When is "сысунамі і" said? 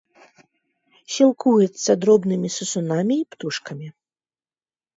2.57-3.29